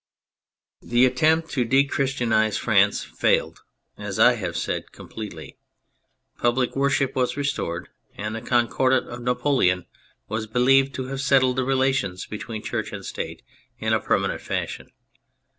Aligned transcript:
The 0.81 1.05
attempt 1.05 1.51
to'' 1.51 1.63
de 1.63 1.83
christianise 1.87 2.57
'i 2.57 2.59
France 2.59 3.01
THE 3.03 3.09
CATHOLIC 3.11 3.19
CHURCH 3.19 3.95
253 3.97 3.99
failed, 3.99 4.09
as 4.09 4.17
I 4.17 4.33
have 4.33 4.57
said, 4.57 4.91
completely. 4.91 5.57
Public 6.39 6.75
worship 6.75 7.13
was 7.15 7.37
restored, 7.37 7.89
and 8.17 8.33
the 8.33 8.41
Concordat 8.41 9.03
of 9.07 9.21
Napoleon 9.21 9.85
was 10.27 10.47
believed 10.47 10.95
to 10.95 11.05
have 11.09 11.21
settled 11.21 11.57
the 11.57 11.63
relations 11.63 12.25
between 12.25 12.63
Church 12.63 12.91
and 12.91 13.05
State 13.05 13.43
in 13.77 13.93
a 13.93 13.99
per 13.99 14.17
manent 14.17 14.39
fashion. 14.41 14.91